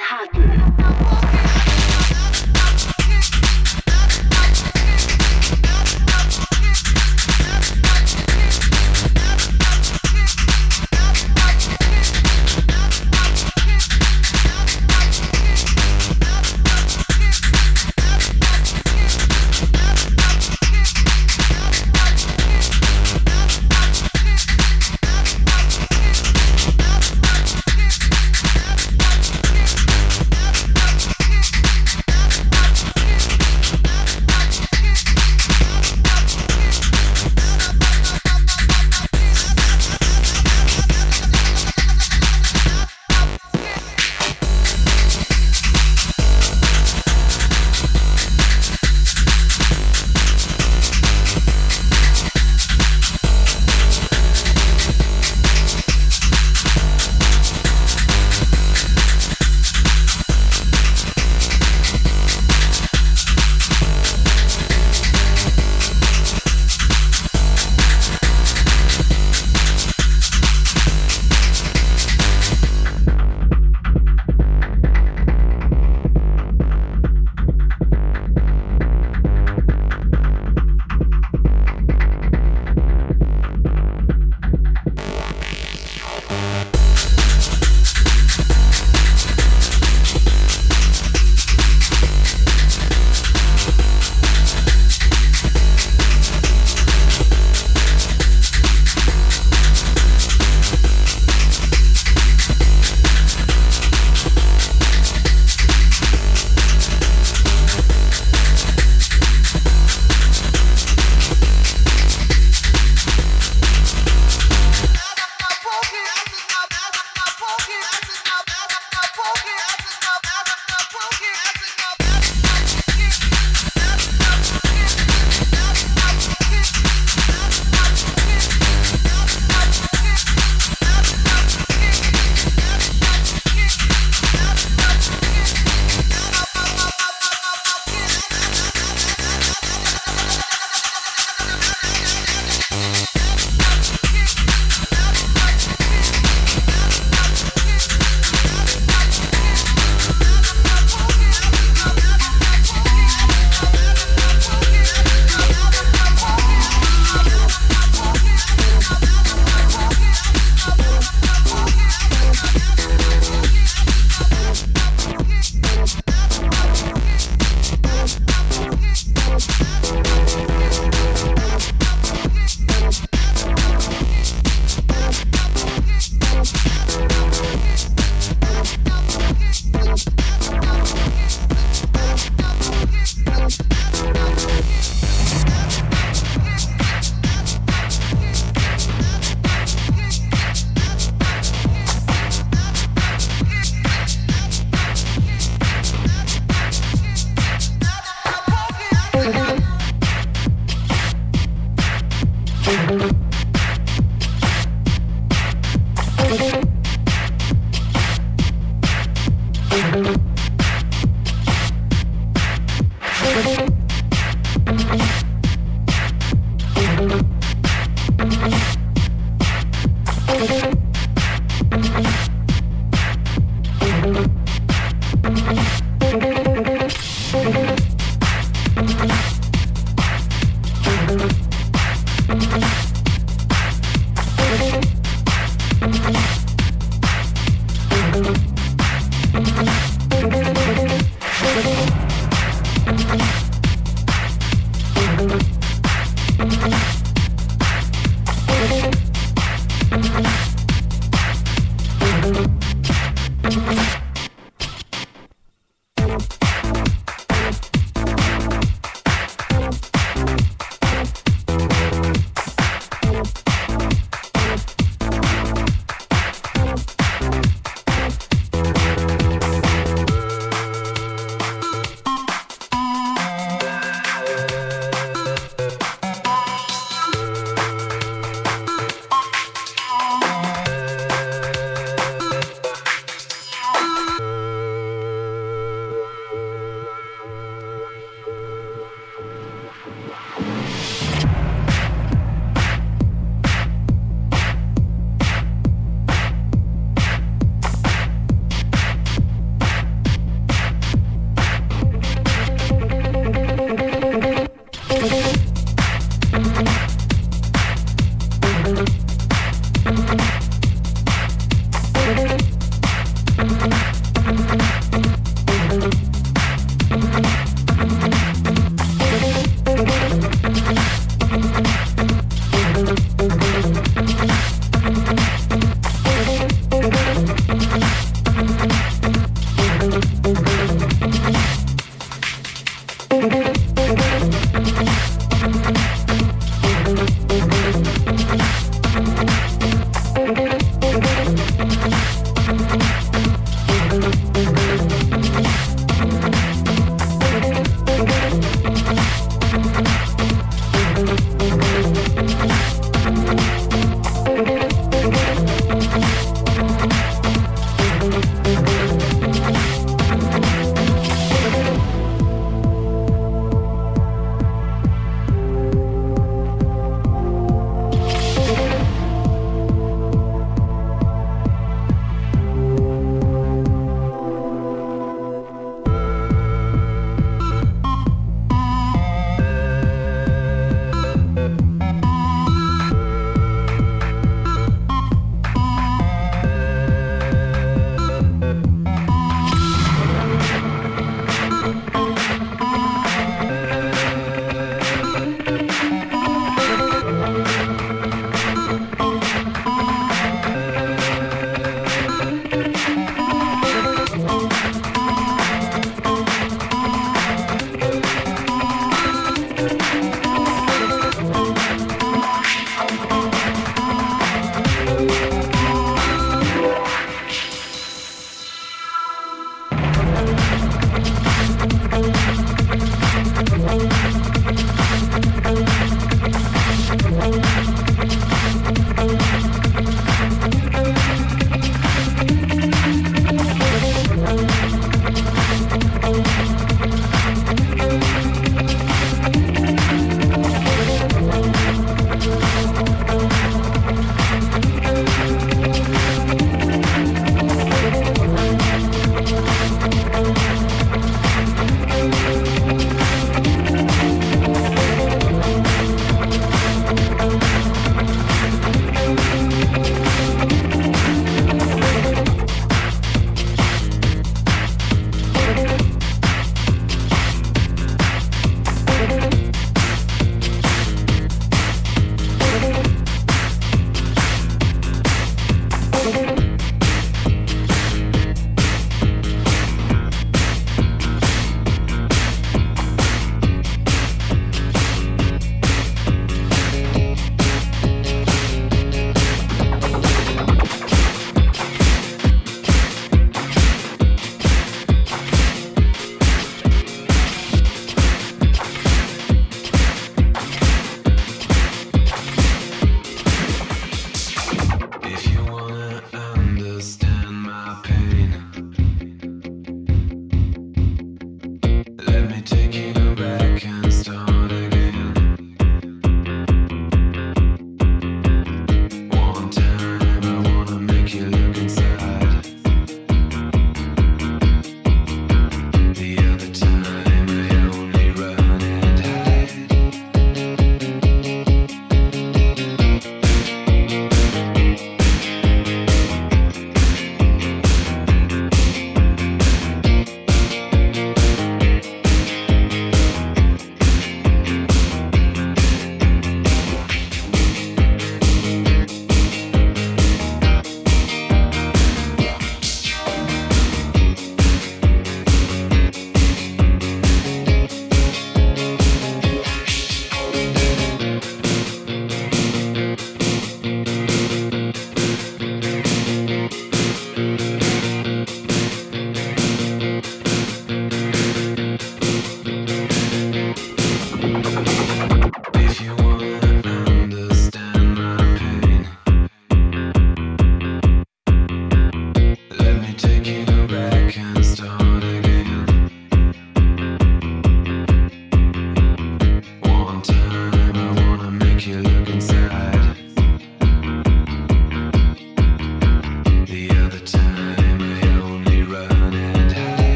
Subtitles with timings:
[0.00, 0.29] hug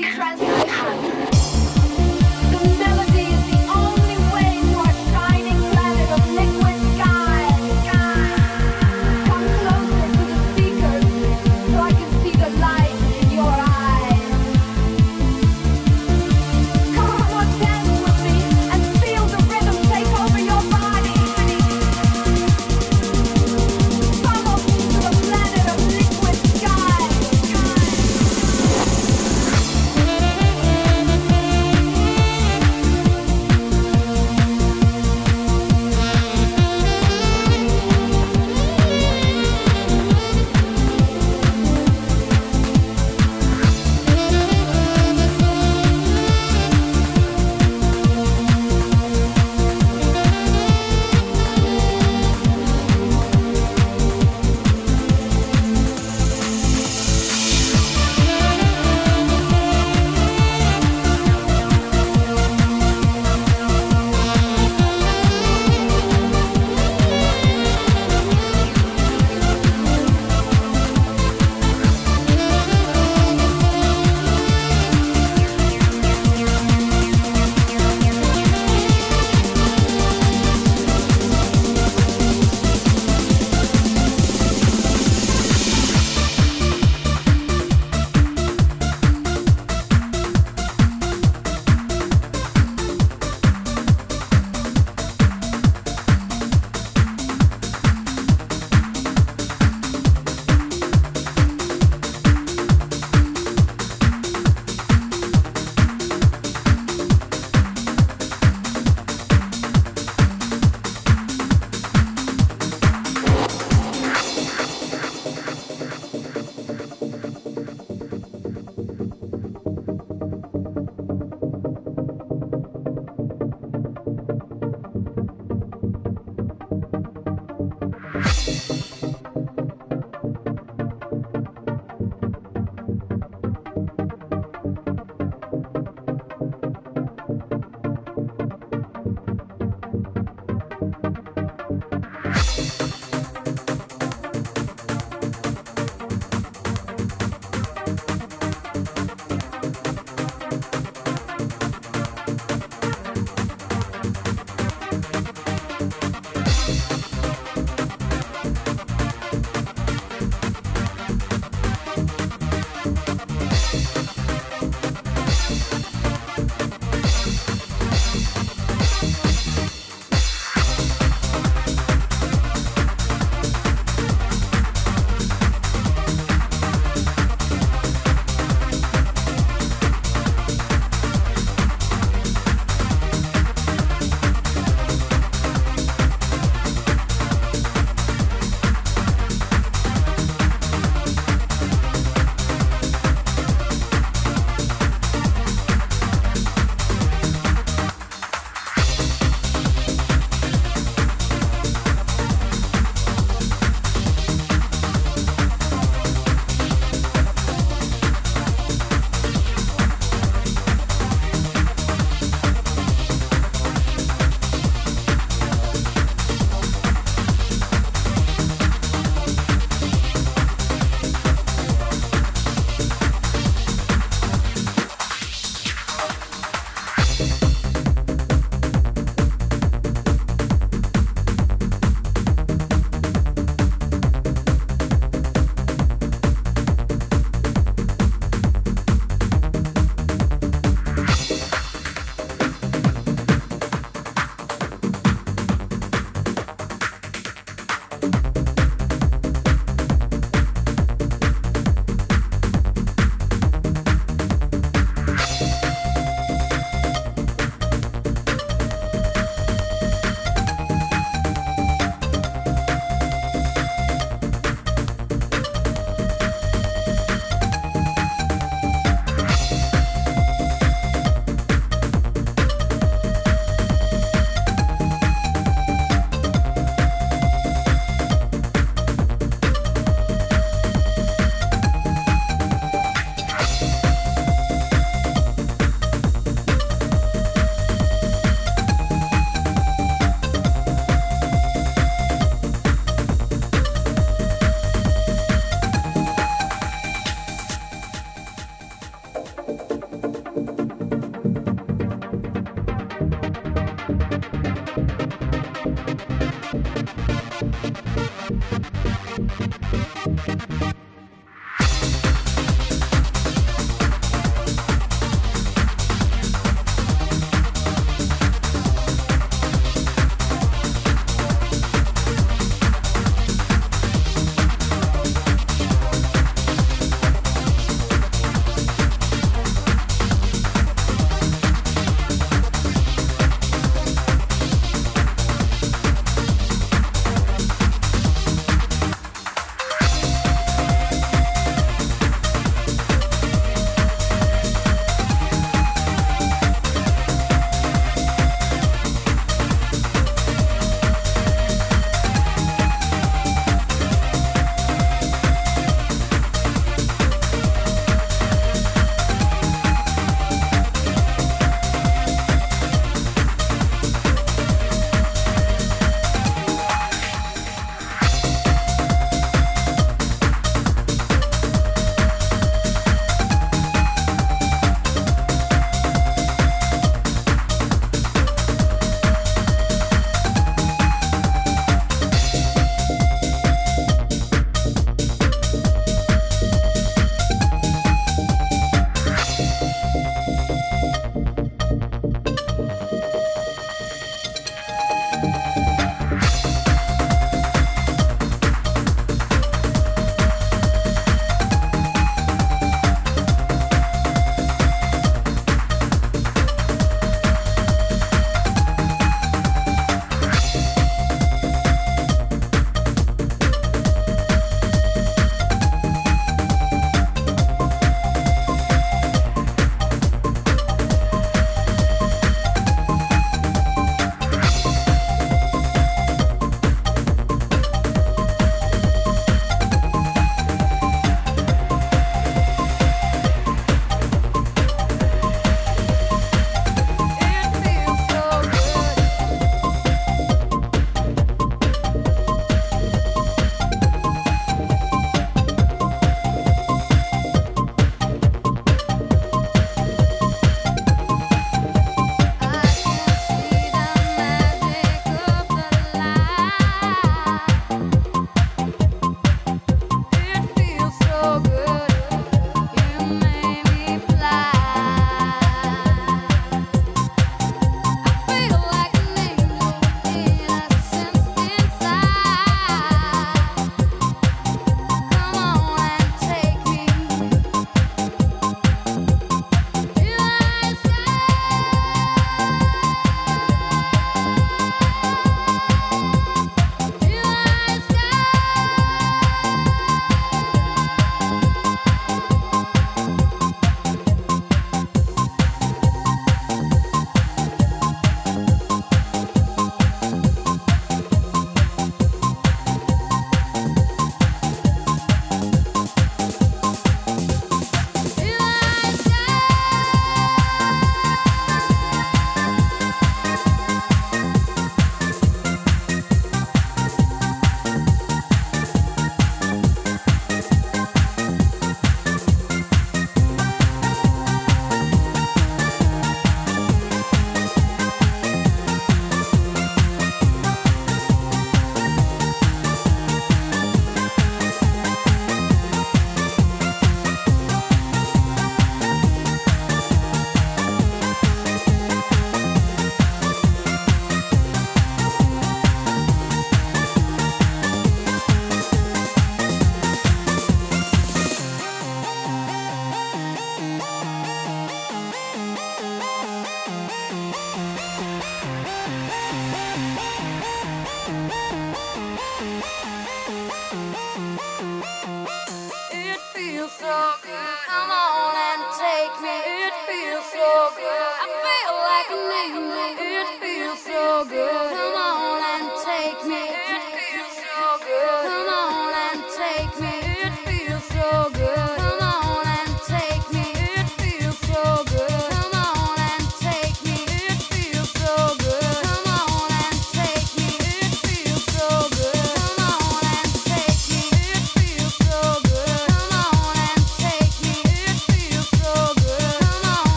[0.00, 0.47] the melody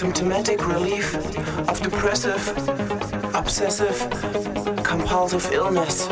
[0.00, 1.14] symptomatic relief
[1.68, 2.42] of depressive,
[3.34, 3.98] obsessive,
[4.82, 6.06] compulsive illness,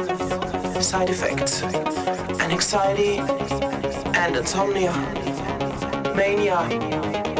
[0.86, 1.62] side effects,
[2.42, 3.16] anxiety
[4.14, 4.92] and insomnia,
[6.14, 6.58] mania,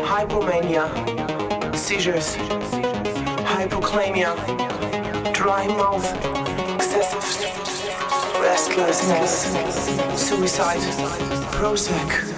[0.09, 0.87] hypomania,
[1.77, 2.37] seizures,
[3.53, 4.33] hypokalemia,
[5.35, 6.07] dry mouth,
[6.77, 7.27] excessive
[8.41, 9.53] restlessness,
[10.17, 10.81] suicide,
[11.53, 12.38] Prozac.